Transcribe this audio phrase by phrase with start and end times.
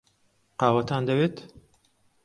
[0.61, 1.35] قاوەتان دەوێت؟